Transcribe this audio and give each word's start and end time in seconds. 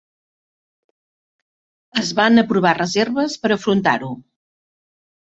Es 2.03 2.09
van 2.19 2.43
aprovar 2.43 2.71
reserves 2.77 3.35
per 3.43 3.51
afrontar-ho. 3.57 4.09